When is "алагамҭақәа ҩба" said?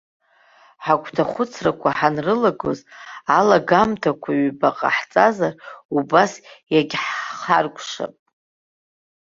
3.37-4.69